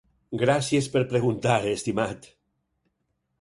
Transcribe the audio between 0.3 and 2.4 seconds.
Gràcies per preguntar, estimat.